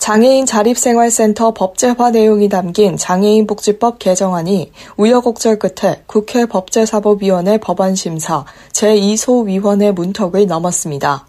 장애인 0.00 0.46
자립생활센터 0.46 1.52
법제화 1.52 2.10
내용이 2.12 2.48
담긴 2.48 2.96
장애인 2.96 3.46
복지법 3.46 3.98
개정안이 3.98 4.72
우여곡절 4.96 5.58
끝에 5.58 6.02
국회 6.06 6.46
법제사법위원회 6.46 7.58
법안심사 7.58 8.46
제2소위원회 8.72 9.92
문턱을 9.92 10.46
넘었습니다. 10.46 11.26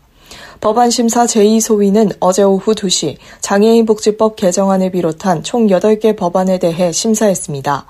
법안심사 0.61 1.25
제2소위는 1.25 2.15
어제 2.21 2.43
오후 2.43 2.73
2시 2.73 3.17
장애인 3.41 3.85
복지법 3.85 4.37
개정안을 4.37 4.91
비롯한 4.91 5.43
총 5.43 5.67
8개 5.67 6.15
법안에 6.15 6.57
대해 6.57 6.93
심사했습니다. 6.93 7.85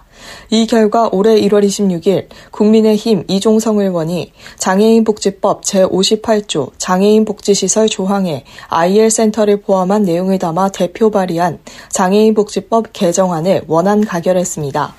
이 0.49 0.67
결과 0.67 1.09
올해 1.11 1.39
1월 1.41 1.65
26일 1.65 2.27
국민의힘 2.51 3.25
이종성 3.27 3.79
의원이 3.79 4.31
장애인 4.57 5.03
복지법 5.03 5.63
제58조 5.63 6.71
장애인 6.77 7.25
복지시설 7.25 7.89
조항에 7.89 8.43
IL 8.67 9.09
센터를 9.09 9.61
포함한 9.61 10.03
내용을 10.03 10.39
담아 10.39 10.69
대표 10.69 11.09
발의한 11.11 11.59
장애인 11.89 12.33
복지법 12.33 12.93
개정안을 12.93 13.63
원안 13.67 14.05
가결했습니다. 14.05 14.95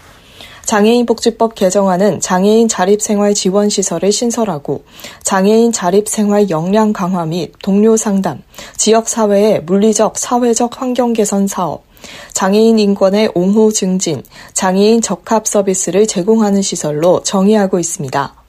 장애인 0.64 1.06
복지법 1.06 1.54
개정안은 1.54 2.20
장애인 2.20 2.68
자립생활 2.68 3.34
지원 3.34 3.68
시설을 3.68 4.12
신설하고 4.12 4.84
장애인 5.22 5.72
자립생활 5.72 6.50
역량 6.50 6.92
강화 6.92 7.26
및 7.26 7.52
동료 7.62 7.96
상담, 7.96 8.42
지역 8.76 9.08
사회의 9.08 9.60
물리적 9.62 10.16
사회적 10.16 10.80
환경 10.80 11.12
개선 11.12 11.46
사업, 11.46 11.84
장애인 12.32 12.78
인권의 12.78 13.32
옹호 13.34 13.72
증진, 13.72 14.22
장애인 14.52 15.00
적합 15.00 15.46
서비스를 15.46 16.06
제공하는 16.06 16.62
시설로 16.62 17.22
정의하고 17.22 17.78
있습니다. 17.78 18.41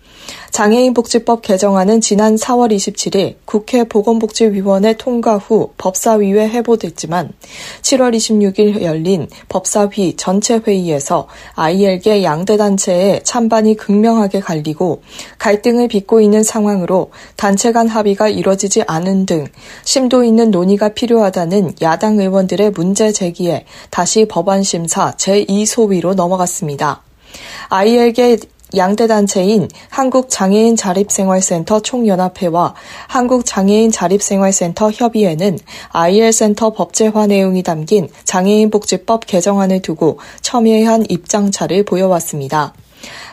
장애인 0.53 0.93
복지법 0.93 1.41
개정안은 1.41 1.99
지난 1.99 2.35
4월 2.35 2.71
27일 2.71 3.37
국회 3.43 3.85
보건복지위원회 3.85 4.97
통과 4.97 5.37
후 5.37 5.71
법사위에 5.79 6.47
회부됐지만 6.47 7.31
7월 7.81 8.15
26일 8.15 8.83
열린 8.83 9.27
법사위 9.49 10.15
전체 10.15 10.57
회의에서 10.59 11.27
IL계 11.55 12.21
양대 12.21 12.55
단체의 12.55 13.23
찬반이 13.23 13.77
극명하게 13.77 14.41
갈리고 14.41 15.01
갈등을 15.39 15.87
빚고 15.87 16.21
있는 16.21 16.43
상황으로 16.43 17.09
단체 17.35 17.71
간 17.71 17.87
합의가 17.87 18.29
이뤄지지 18.29 18.83
않은 18.85 19.25
등 19.25 19.47
심도 19.83 20.23
있는 20.23 20.51
논의가 20.51 20.89
필요하다는 20.89 21.77
야당 21.81 22.19
의원들의 22.19 22.73
문제 22.75 23.11
제기에 23.11 23.65
다시 23.89 24.27
법안 24.27 24.61
심사 24.61 25.13
제2소위로 25.13 26.13
넘어갔습니다. 26.13 27.01
IL계 27.69 28.37
양대 28.75 29.07
단체인 29.07 29.67
한국장애인 29.89 30.75
자립생활센터 30.75 31.81
총연합회와 31.81 32.73
한국장애인 33.07 33.91
자립생활센터 33.91 34.91
협의회는 34.91 35.59
IL 35.89 36.31
센터 36.33 36.71
법제화 36.71 37.27
내용이 37.27 37.63
담긴 37.63 38.09
장애인 38.23 38.69
복지법 38.69 39.25
개정안을 39.27 39.81
두고 39.81 40.19
첨예한 40.41 41.05
입장차를 41.09 41.85
보여왔습니다. 41.85 42.73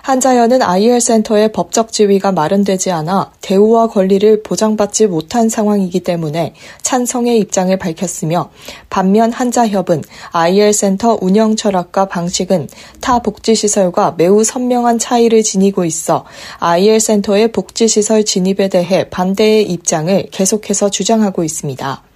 한자연은 0.03 0.63
IL 0.63 1.01
센터의 1.01 1.53
법적 1.53 1.93
지위가 1.93 2.33
마련되지 2.33 2.91
않아 2.91 3.33
대우와 3.41 3.89
권리를 3.89 4.43
보장받지 4.43 5.07
못한 5.07 5.49
상황이기 5.49 6.01
때문에 6.01 6.55
찬성의 6.83 7.39
입장을 7.39 7.77
밝혔으며 7.77 8.51
반면 8.89 9.33
한자협은 9.33 10.03
IL 10.33 10.73
센터 10.73 11.19
운영 11.21 11.57
철학과 11.57 12.07
방식은 12.07 12.69
타 13.01 13.21
복지시설과 13.21 14.15
매우 14.17 14.45
선명한 14.45 14.99
차이를 14.99 15.43
지니고 15.43 15.85
있어 15.85 16.25
IL 16.59 17.01
센터의 17.01 17.53
복지시설 17.53 18.25
진입에 18.25 18.69
대해 18.69 19.09
반대의 19.09 19.71
입장을 19.71 20.29
계속해서 20.31 20.91
주장하고 20.91 21.45
있습니다. 21.45 22.10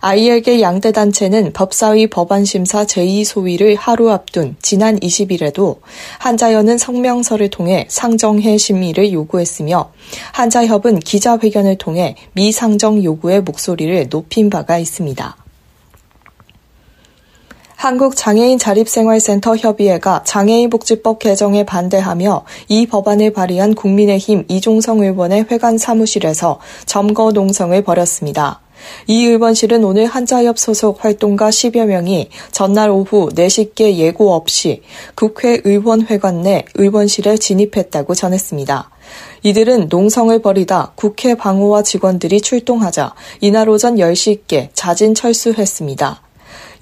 IL계 0.00 0.60
양대 0.60 0.90
단체는 0.90 1.52
법사위 1.52 2.08
법안심사 2.08 2.86
제2소위를 2.86 3.76
하루 3.78 4.10
앞둔 4.10 4.56
지난 4.60 4.98
20일에도 4.98 5.78
한자연은 6.18 6.76
성명서를 6.76 7.50
통해 7.50 7.86
상정해 7.88 8.58
심의를 8.58 9.12
요구했으며 9.12 9.92
한자협은 10.32 10.98
기자회견을 10.98 11.78
통해 11.78 12.16
미상정 12.32 13.04
요구의 13.04 13.42
목소리를 13.42 14.08
높인 14.10 14.50
바가 14.50 14.78
있습니다. 14.78 15.36
한국장애인 17.82 18.58
자립생활센터 18.58 19.56
협의회가 19.56 20.22
장애인복지법 20.22 21.18
개정에 21.18 21.64
반대하며 21.64 22.44
이 22.68 22.86
법안을 22.86 23.32
발의한 23.32 23.74
국민의힘 23.74 24.44
이종성 24.46 25.00
의원의 25.00 25.46
회관 25.50 25.78
사무실에서 25.78 26.60
점거 26.86 27.32
농성을 27.32 27.82
벌였습니다. 27.82 28.61
이 29.06 29.26
의원실은 29.26 29.84
오늘 29.84 30.06
한자협 30.06 30.58
소속 30.58 31.04
활동가 31.04 31.50
10여 31.50 31.86
명이 31.86 32.28
전날 32.50 32.90
오후 32.90 33.28
4시께 33.30 33.96
예고 33.96 34.34
없이 34.34 34.82
국회의원회관 35.14 36.42
내 36.42 36.64
의원실에 36.74 37.36
진입했다고 37.36 38.14
전했습니다. 38.14 38.90
이들은 39.42 39.88
농성을 39.88 40.36
벌이다 40.40 40.92
국회 40.94 41.34
방호와 41.34 41.82
직원들이 41.82 42.40
출동하자 42.40 43.14
이날 43.40 43.68
오전 43.68 43.96
10시께 43.96 44.68
자진 44.72 45.14
철수했습니다. 45.14 46.22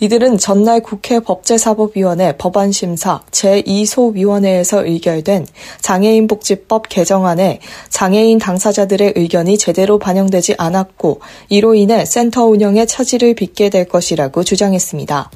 이들은 0.01 0.39
전날 0.39 0.81
국회 0.81 1.21
법제사법위원회 1.21 2.37
법안심사 2.39 3.21
제2소위원회에서 3.31 4.87
의결된 4.87 5.47
장애인복지법 5.83 6.89
개정안에 6.89 7.61
장애인 7.91 8.39
당사자들의 8.39 9.13
의견이 9.17 9.59
제대로 9.59 9.99
반영되지 9.99 10.55
않았고 10.57 11.21
이로 11.51 11.75
인해 11.75 12.05
센터 12.07 12.47
운영에 12.47 12.87
차질을 12.87 13.35
빚게 13.35 13.69
될 13.69 13.85
것이라고 13.85 14.43
주장했습니다. 14.43 15.31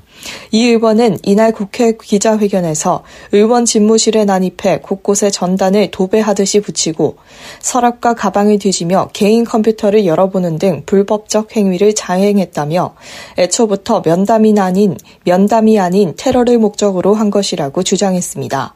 이 0.52 0.68
의원은 0.68 1.18
이날 1.22 1.52
국회 1.52 1.96
기자회견에서 2.00 3.02
의원 3.32 3.64
집무실에 3.64 4.24
난입해 4.24 4.78
곳곳에 4.80 5.30
전단을 5.30 5.90
도배하듯이 5.90 6.60
붙이고 6.60 7.16
서랍과 7.60 8.14
가방을 8.14 8.58
뒤지며 8.58 9.10
개인 9.12 9.44
컴퓨터를 9.44 10.06
열어보는 10.06 10.58
등 10.58 10.82
불법적 10.86 11.56
행위를 11.56 11.94
자행했다며 11.94 12.94
애초부터 13.38 14.02
면담 14.02 14.46
이 14.56 14.60
아닌 14.60 14.96
면담이 15.24 15.78
아닌 15.78 16.14
테러를 16.16 16.58
목적으로 16.58 17.14
한 17.14 17.30
것이라고 17.30 17.82
주장했습니다. 17.82 18.74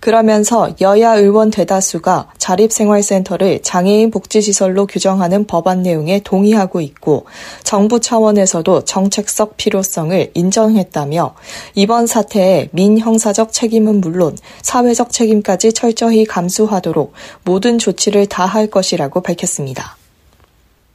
그러면서 0.00 0.70
여야 0.80 1.14
의원 1.16 1.50
대다수가 1.50 2.28
자립생활센터를 2.38 3.62
장애인 3.62 4.10
복지시설로 4.10 4.86
규정하는 4.86 5.46
법안 5.46 5.82
내용에 5.82 6.20
동의하고 6.20 6.80
있고 6.80 7.26
정부 7.64 8.00
차원에서도 8.00 8.84
정책적 8.84 9.56
필요성을 9.56 10.30
인정했다며 10.34 11.34
이번 11.74 12.06
사태에 12.06 12.68
민형사적 12.72 13.52
책임은 13.52 14.00
물론 14.00 14.36
사회적 14.62 15.10
책임까지 15.10 15.72
철저히 15.72 16.24
감수하도록 16.24 17.12
모든 17.44 17.78
조치를 17.78 18.26
다할 18.26 18.68
것이라고 18.68 19.20
밝혔습니다. 19.20 19.97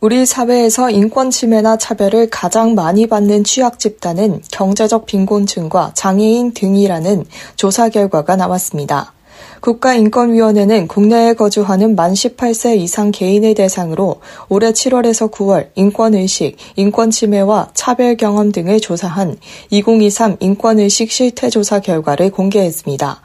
우리 0.03 0.25
사회에서 0.25 0.89
인권 0.89 1.31
침해나 1.31 1.77
차별을 1.77 2.29
가장 2.29 2.75
많이 2.75 3.07
받는 3.07 3.45
취약 3.45 3.79
집단은 3.79 4.41
경제적 4.51 5.05
빈곤층과 5.05 5.91
장애인 5.93 6.53
등이라는 6.53 7.23
조사 7.55 7.87
결과가 7.87 8.35
나왔습니다. 8.35 9.13
국가인권위원회는 9.61 10.87
국내에 10.87 11.33
거주하는 11.33 11.95
만 11.95 12.13
18세 12.13 12.77
이상 12.77 13.11
개인을 13.11 13.53
대상으로 13.53 14.21
올해 14.49 14.71
7월에서 14.71 15.31
9월 15.31 15.69
인권의식, 15.75 16.57
인권침해와 16.75 17.69
차별 17.73 18.17
경험 18.17 18.51
등을 18.51 18.79
조사한 18.79 19.37
2023 19.69 20.37
인권의식 20.39 21.11
실태조사 21.11 21.79
결과를 21.79 22.31
공개했습니다. 22.31 23.21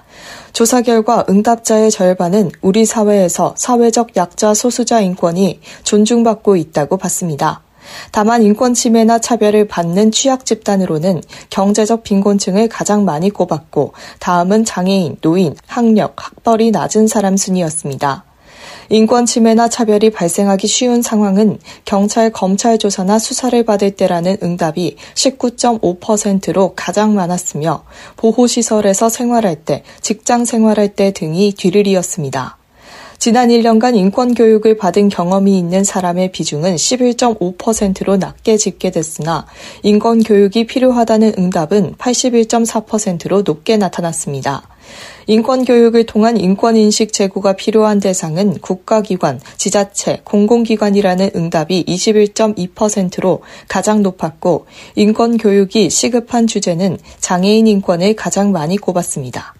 조사 0.52 0.82
결과 0.82 1.24
응답자의 1.28 1.90
절반은 1.90 2.50
우리 2.62 2.84
사회에서 2.84 3.54
사회적 3.56 4.16
약자 4.16 4.54
소수자 4.54 5.00
인권이 5.00 5.60
존중받고 5.84 6.56
있다고 6.56 6.96
봤습니다. 6.96 7.62
다만 8.12 8.42
인권 8.42 8.74
침해나 8.74 9.18
차별을 9.18 9.68
받는 9.68 10.12
취약 10.12 10.44
집단으로는 10.44 11.22
경제적 11.50 12.02
빈곤층을 12.02 12.68
가장 12.68 13.04
많이 13.04 13.30
꼽았고 13.30 13.92
다음은 14.18 14.64
장애인, 14.64 15.16
노인, 15.20 15.54
학력, 15.66 16.14
학벌이 16.16 16.70
낮은 16.70 17.06
사람 17.06 17.36
순이었습니다. 17.36 18.24
인권 18.90 19.26
침해나 19.26 19.68
차별이 19.68 20.10
발생하기 20.10 20.66
쉬운 20.66 21.02
상황은 21.02 21.58
경찰, 21.84 22.30
검찰 22.30 22.78
조사나 22.78 23.18
수사를 23.18 23.62
받을 23.64 23.90
때라는 23.90 24.38
응답이 24.42 24.96
19.5%로 25.14 26.72
가장 26.74 27.14
많았으며 27.14 27.84
보호 28.16 28.46
시설에서 28.46 29.08
생활할 29.08 29.56
때, 29.56 29.82
직장 30.00 30.44
생활할 30.44 30.94
때 30.94 31.12
등이 31.12 31.52
뒤를 31.56 31.86
이었습니다. 31.86 32.57
지난 33.18 33.48
1년간 33.48 33.96
인권 33.96 34.32
교육을 34.32 34.76
받은 34.76 35.08
경험이 35.08 35.58
있는 35.58 35.82
사람의 35.82 36.30
비중은 36.30 36.76
11.5%로 36.76 38.16
낮게 38.16 38.56
집계됐으나 38.56 39.44
인권 39.82 40.22
교육이 40.22 40.68
필요하다는 40.68 41.34
응답은 41.36 41.96
81.4%로 41.96 43.42
높게 43.42 43.76
나타났습니다. 43.76 44.62
인권 45.26 45.64
교육을 45.64 46.06
통한 46.06 46.36
인권 46.36 46.76
인식 46.76 47.12
제고가 47.12 47.54
필요한 47.54 47.98
대상은 47.98 48.56
국가기관, 48.60 49.40
지자체, 49.56 50.20
공공기관이라는 50.22 51.30
응답이 51.34 51.86
21.2%로 51.86 53.42
가장 53.66 54.02
높았고 54.04 54.66
인권 54.94 55.38
교육이 55.38 55.90
시급한 55.90 56.46
주제는 56.46 56.98
장애인 57.18 57.66
인권을 57.66 58.14
가장 58.14 58.52
많이 58.52 58.76
꼽았습니다. 58.76 59.57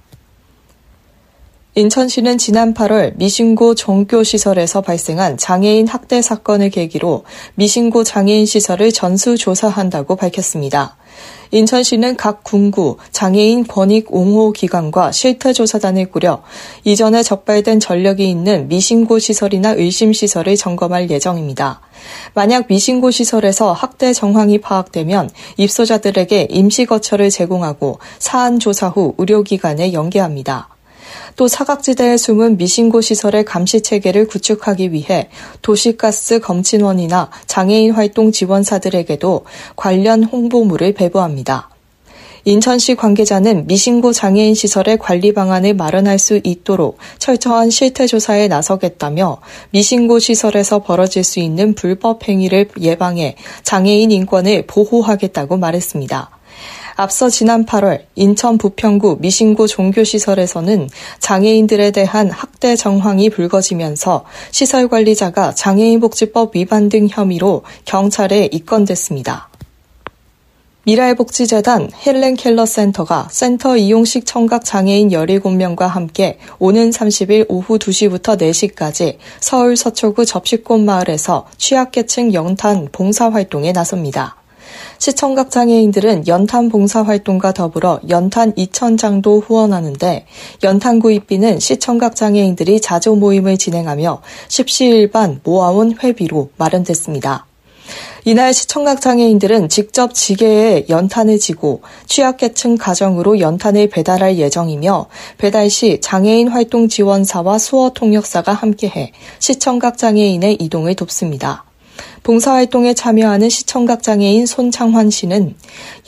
인천시는 1.78 2.38
지난 2.38 2.74
8월 2.74 3.12
미신고 3.18 3.76
종교시설에서 3.76 4.80
발생한 4.80 5.36
장애인 5.36 5.86
학대 5.86 6.20
사건을 6.20 6.70
계기로 6.70 7.22
미신고 7.54 8.02
장애인 8.02 8.46
시설을 8.46 8.90
전수조사한다고 8.90 10.16
밝혔습니다. 10.16 10.96
인천시는 11.52 12.16
각 12.16 12.42
군구 12.42 12.96
장애인 13.12 13.68
권익 13.68 14.12
옹호 14.12 14.50
기관과 14.50 15.12
실태 15.12 15.52
조사단을 15.52 16.10
꾸려 16.10 16.42
이전에 16.82 17.22
적발된 17.22 17.78
전력이 17.78 18.28
있는 18.28 18.66
미신고 18.66 19.20
시설이나 19.20 19.70
의심 19.70 20.12
시설을 20.12 20.56
점검할 20.56 21.08
예정입니다. 21.10 21.80
만약 22.34 22.66
미신고 22.68 23.12
시설에서 23.12 23.72
학대 23.72 24.12
정황이 24.12 24.58
파악되면 24.60 25.30
입소자들에게 25.58 26.48
임시 26.50 26.86
거처를 26.86 27.30
제공하고 27.30 28.00
사안 28.18 28.58
조사 28.58 28.88
후 28.88 29.14
의료기관에 29.16 29.92
연계합니다. 29.92 30.70
또 31.36 31.48
사각지대에 31.48 32.16
숨은 32.16 32.56
미신고 32.56 33.00
시설의 33.00 33.44
감시 33.44 33.80
체계를 33.80 34.26
구축하기 34.26 34.92
위해 34.92 35.28
도시가스 35.62 36.40
검진원이나 36.40 37.30
장애인 37.46 37.92
활동 37.92 38.32
지원사들에게도 38.32 39.44
관련 39.76 40.24
홍보물을 40.24 40.94
배부합니다. 40.94 41.70
인천시 42.44 42.94
관계자는 42.94 43.66
미신고 43.66 44.12
장애인 44.12 44.54
시설의 44.54 44.98
관리 44.98 45.34
방안을 45.34 45.74
마련할 45.74 46.18
수 46.18 46.40
있도록 46.42 46.96
철저한 47.18 47.68
실태 47.68 48.06
조사에 48.06 48.48
나서겠다며 48.48 49.38
미신고 49.70 50.18
시설에서 50.18 50.78
벌어질 50.78 51.24
수 51.24 51.40
있는 51.40 51.74
불법 51.74 52.26
행위를 52.26 52.70
예방해 52.80 53.36
장애인 53.64 54.10
인권을 54.12 54.66
보호하겠다고 54.66 55.58
말했습니다. 55.58 56.37
앞서 57.00 57.28
지난 57.28 57.64
8월 57.64 58.02
인천 58.16 58.58
부평구 58.58 59.18
미신고 59.20 59.68
종교시설에서는 59.68 60.88
장애인들에 61.20 61.92
대한 61.92 62.28
학대 62.28 62.74
정황이 62.74 63.30
불거지면서 63.30 64.24
시설 64.50 64.88
관리자가 64.88 65.54
장애인복지법 65.54 66.56
위반 66.56 66.88
등 66.88 67.06
혐의로 67.08 67.62
경찰에 67.84 68.48
입건됐습니다. 68.50 69.48
미라의복지재단 70.82 71.92
헬렌 72.04 72.34
켈러 72.34 72.66
센터가 72.66 73.28
센터 73.30 73.76
이용식 73.76 74.26
청각 74.26 74.64
장애인 74.64 75.10
17명과 75.10 75.86
함께 75.86 76.40
오는 76.58 76.90
30일 76.90 77.46
오후 77.48 77.78
2시부터 77.78 78.36
4시까지 78.40 79.18
서울 79.38 79.76
서초구 79.76 80.24
접시꽃 80.24 80.80
마을에서 80.80 81.46
취약계층 81.58 82.34
연탄 82.34 82.88
봉사활동에 82.90 83.70
나섭니다. 83.70 84.38
시청각 84.98 85.50
장애인들은 85.50 86.26
연탄 86.26 86.68
봉사 86.68 87.02
활동과 87.02 87.52
더불어 87.52 88.00
연탄 88.08 88.52
2,000장도 88.54 89.42
후원하는데 89.44 90.26
연탄 90.64 90.98
구입비는 90.98 91.60
시청각 91.60 92.16
장애인들이 92.16 92.80
자조 92.80 93.16
모임을 93.16 93.58
진행하며 93.58 94.22
십시일반 94.48 95.40
모아온 95.44 95.96
회비로 96.02 96.50
마련됐습니다. 96.56 97.46
이날 98.24 98.52
시청각 98.52 99.00
장애인들은 99.00 99.68
직접 99.68 100.12
지게에 100.12 100.86
연탄을 100.88 101.38
지고 101.38 101.80
취약계층 102.06 102.76
가정으로 102.76 103.40
연탄을 103.40 103.88
배달할 103.88 104.36
예정이며 104.36 105.06
배달 105.38 105.70
시 105.70 106.00
장애인 106.00 106.48
활동 106.48 106.88
지원사와 106.88 107.58
수어 107.58 107.90
통역사가 107.94 108.52
함께해 108.52 109.12
시청각 109.38 109.96
장애인의 109.96 110.58
이동을 110.60 110.94
돕습니다. 110.94 111.67
봉사활동에 112.22 112.94
참여하는 112.94 113.48
시청각 113.48 114.02
장애인 114.02 114.46
손창환 114.46 115.10
씨는 115.10 115.54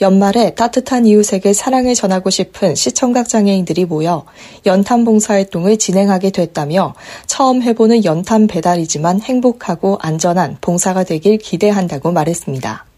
연말에 0.01 0.55
따뜻한 0.55 1.05
이웃에게 1.05 1.53
사랑을 1.53 1.95
전하고 1.95 2.29
싶은 2.29 2.75
시청각 2.75 3.27
장애인들이 3.27 3.85
모여 3.85 4.25
연탄 4.65 5.03
봉사활동을 5.03 5.77
진행하게 5.77 6.31
됐다며 6.31 6.93
처음 7.27 7.61
해보는 7.61 8.05
연탄 8.05 8.47
배달이지만 8.47 9.21
행복하고 9.21 9.97
안전한 10.01 10.57
봉사가 10.61 11.03
되길 11.03 11.37
기대한다고 11.37 12.11
말했습니다. 12.11 12.90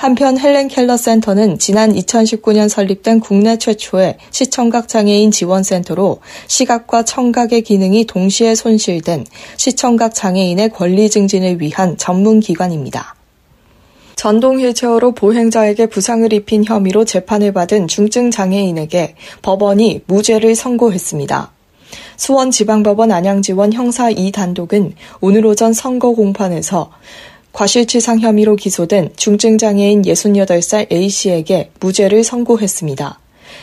한편 0.00 0.38
헬렌 0.38 0.68
켈러 0.68 0.96
센터는 0.96 1.58
지난 1.58 1.92
2019년 1.92 2.70
설립된 2.70 3.20
국내 3.20 3.58
최초의 3.58 4.16
시청각 4.30 4.88
장애인 4.88 5.30
지원센터로 5.30 6.20
시각과 6.46 7.02
청각의 7.02 7.60
기능이 7.60 8.06
동시에 8.06 8.54
손실된 8.54 9.26
시청각 9.58 10.14
장애인의 10.14 10.70
권리 10.70 11.10
증진을 11.10 11.60
위한 11.60 11.98
전문 11.98 12.40
기관입니다. 12.40 13.14
전동 14.16 14.58
휠체어로 14.60 15.12
보행자에게 15.12 15.84
부상을 15.84 16.32
입힌 16.32 16.64
혐의로 16.64 17.04
재판을 17.04 17.52
받은 17.52 17.86
중증 17.86 18.30
장애인에게 18.30 19.16
법원이 19.42 20.04
무죄를 20.06 20.54
선고했습니다. 20.54 21.52
수원지방법원 22.16 23.12
안양지원 23.12 23.74
형사 23.74 24.10
2단독은 24.10 24.94
오늘 25.20 25.44
오전 25.44 25.74
선거 25.74 26.12
공판에서 26.12 26.90
과실치상 27.52 28.20
혐의로 28.20 28.56
기소된 28.56 29.10
중증장애인 29.16 30.02
68살 30.02 30.90
A씨에게 30.92 31.70
무죄를 31.80 32.24
선고했습니다. 32.24 33.18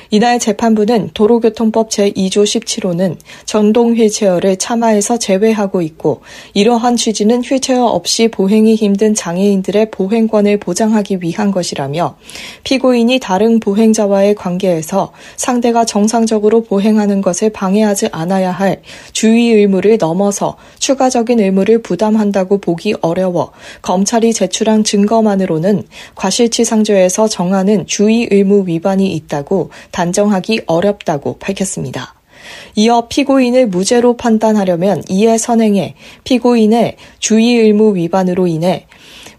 이날 0.10 0.40
재판부는 0.40 1.12
도로교통법 1.14 1.90
제2조 1.90 2.44
17호는 2.44 3.18
전동 3.46 3.96
휠체어를 3.96 4.58
차마에서 4.58 5.18
제외하고 5.18 5.82
있고 5.82 6.22
이러한 6.54 6.96
취지는 6.96 7.42
휠체어 7.42 7.86
없이 7.86 8.28
보행이 8.30 8.76
힘든 8.76 9.14
장애인들의 9.14 9.92
보행권을 9.92 10.60
보장하기 10.60 11.20
위한 11.22 11.52
것이라며 11.52 12.18
피고인이 12.64 13.20
다른 13.20 13.60
보행자와의 13.60 14.36
관계에서 14.36 15.12
상대가 15.36 15.84
정상적으로 15.86 16.64
보행하는 16.64 17.22
것을 17.22 17.50
방해하지 17.50 18.10
않아야 18.12 18.52
할 18.52 18.82
주의 19.12 19.52
의무를 19.52 19.98
넘어서 20.00 20.58
추가적인 20.80 21.40
의무를 21.40 21.82
부담한다고 21.82 22.60
보기 22.60 22.96
어려워 23.02 23.52
검찰이 23.82 24.34
제출한 24.34 24.84
증거만으로는 24.84 25.84
과실치상조에서 26.16 27.28
정하는 27.28 27.86
주의 27.88 28.28
의무 28.32 28.68
위반이 28.68 29.14
있다고 29.14 29.70
단정하기 29.98 30.62
어렵다고 30.68 31.40
밝혔습니다. 31.40 32.14
이어 32.76 33.08
피고인을 33.08 33.66
무죄로 33.66 34.16
판단하려면 34.16 35.02
이에 35.10 35.40
선행해 35.40 35.96
피고인의 36.24 36.98
주의 37.18 37.58
의무 37.58 37.96
위반으로 37.96 38.46
인해 38.46 38.86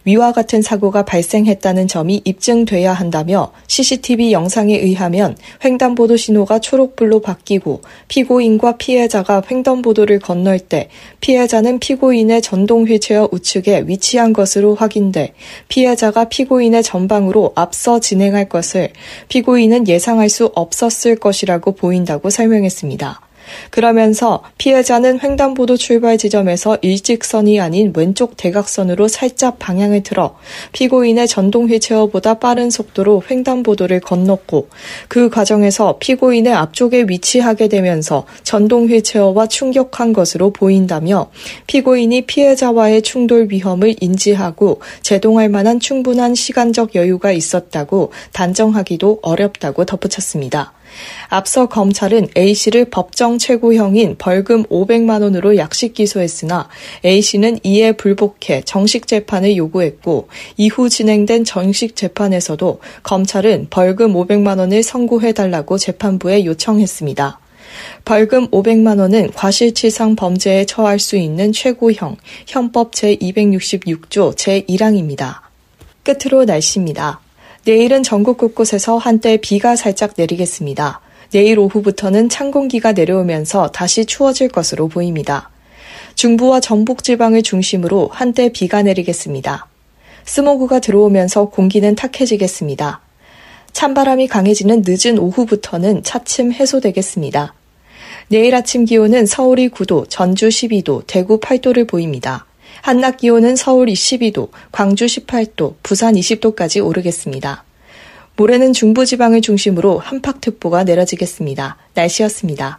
위와 0.09 0.33
같은 0.33 0.63
사고가 0.63 1.05
발생했다는 1.05 1.87
점이 1.87 2.23
입증돼야 2.25 2.95
한다며 2.95 3.53
CCTV 3.67 4.33
영상에 4.33 4.75
의하면 4.75 5.37
횡단보도 5.63 6.17
신호가 6.17 6.61
초록불로 6.61 7.21
바뀌고 7.21 7.83
피고인과 8.09 8.79
피해자가 8.79 9.43
횡단보도를 9.51 10.21
건널 10.21 10.61
때 10.61 10.89
피해자는 11.21 11.79
피고인의 11.79 12.41
전동 12.41 12.87
휠체어 12.87 13.29
우측에 13.31 13.85
위치한 13.87 14.33
것으로 14.33 14.75
확인돼 14.75 15.35
피해자가 15.69 16.25
피고인의 16.25 16.83
전방으로 16.83 17.53
앞서 17.55 18.01
진행할 18.01 18.49
것을 18.49 18.89
피고인은 19.29 19.89
예상할 19.89 20.31
수 20.31 20.51
없었을 20.55 21.17
것이라고 21.17 21.73
보인다고 21.73 22.31
설명했습니다. 22.31 23.28
그러면서 23.71 24.43
피해자는 24.59 25.21
횡단보도 25.23 25.77
출발 25.77 26.19
지점에서 26.19 26.79
일직선이 26.83 27.61
아닌 27.61 27.93
왼쪽 27.97 28.37
대각선으로 28.37 29.09
살짝 29.09 29.59
방향을 29.59 30.03
틀어 30.03 30.37
피고인의 30.73 31.29
전동 31.29 31.69
휠체어보다 31.69 32.35
빠른 32.35 32.71
속도로 32.71 33.23
횡단보도를 33.31 34.01
건넜고 34.01 34.69
그 35.09 35.29
과정에서 35.29 35.99
피고인의 35.99 36.53
앞쪽에 36.53 37.07
위치하게 37.09 37.69
되면서 37.69 38.27
전동 38.43 38.87
휠체어와 38.89 39.47
충격한 39.47 40.13
것으로 40.13 40.51
보인다며 40.53 41.31
피고인이 41.67 42.23
피해자와의 42.23 43.03
충돌 43.03 43.49
위험을 43.51 43.97
인지하고 44.01 44.81
제동할 45.03 45.49
만한 45.49 45.81
충분한 45.81 46.35
시간적 46.35 46.95
여유가 46.95 47.33
있었다고 47.33 48.13
단정하기도 48.33 49.21
어렵다고 49.23 49.85
덧붙였습니다. 49.85 50.78
앞서 51.29 51.67
검찰은 51.67 52.29
A씨를 52.37 52.87
법정 52.87 53.39
최고형인 53.39 54.17
벌금 54.19 54.65
500만 54.65 55.23
원으로 55.23 55.57
약식 55.57 55.95
기소했으나 55.95 56.69
A씨는 57.05 57.61
이에 57.63 57.93
불복해 57.93 58.63
정식 58.65 59.07
재판을 59.07 59.57
요구했고 59.57 60.29
이후 60.57 60.89
진행된 60.89 61.45
정식 61.45 61.97
재판에서도 61.97 62.81
검찰은 63.03 63.69
벌금 63.71 64.15
500만 64.15 64.59
원을 64.59 64.83
선고해달라고 64.83 65.79
재판부에 65.79 66.45
요청했습니다. 66.45 67.41
벌금 68.05 68.49
500만 68.49 68.99
원은 68.99 69.33
과실치상 69.33 70.17
범죄에 70.17 70.65
처할 70.65 70.99
수 70.99 71.17
있는 71.17 71.53
최고형 71.53 72.17
현법 72.47 72.93
제266조 72.93 74.35
제1항입니다. 74.35 75.41
끝으로 76.03 76.45
날씨입니다. 76.45 77.21
내일은 77.69 78.03
전국 78.03 78.39
곳곳에서 78.39 78.97
한때 78.97 79.37
비가 79.37 79.77
살짝 79.77 80.15
내리겠습니다. 80.17 81.03
내일 81.33 81.59
오후부터는 81.59 82.31
찬 82.31 82.51
공기가 82.51 82.93
내려오면서 82.93 83.69
다시 83.73 84.07
추워질 84.07 84.49
것으로 84.49 84.89
보입니다. 84.89 85.51
중부와 86.15 86.61
전북 86.61 87.05
지방을 87.05 87.43
중심으로 87.43 88.09
한때 88.11 88.49
비가 88.49 88.81
내리겠습니다. 88.81 89.67
스모그가 90.25 90.81
들어오면서 90.81 91.51
공기는 91.51 91.95
탁해지겠습니다. 91.95 93.03
찬바람이 93.75 94.29
강해지는 94.29 94.83
늦은 94.87 95.19
오후부터는 95.19 96.05
차츰 96.05 96.55
해소되겠습니다. 96.55 97.53
내일 98.29 98.55
아침 98.55 98.87
기온은 98.87 99.27
서울이 99.27 99.69
9도, 99.69 100.07
전주 100.09 100.49
12도, 100.49 101.03
대구 101.07 101.39
8도를 101.39 101.87
보입니다. 101.87 102.48
한낮 102.83 103.19
기온은 103.19 103.57
서울 103.57 103.87
22도, 103.89 104.49
광주 104.73 105.07
18도, 105.07 105.75
부산 105.83 106.15
20도까지 106.15 106.85
오르겠습니다. 106.85 107.65
모레는 108.37 108.73
중부지방을 108.73 109.41
중심으로 109.41 109.99
한파특보가 109.99 110.85
내려지겠습니다. 110.85 111.77
날씨였습니다. 111.95 112.79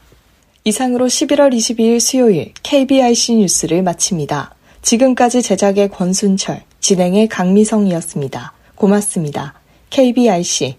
이상으로 0.63 1.07
11월 1.07 1.53
22일 1.53 1.99
수요일 1.99 2.53
KBIC 2.63 3.35
뉴스를 3.35 3.83
마칩니다. 3.83 4.55
지금까지 4.81 5.41
제작의 5.41 5.89
권순철, 5.89 6.61
진행의 6.79 7.27
강미성이었습니다. 7.27 8.53
고맙습니다. 8.75 9.53
KBIC 9.89 10.77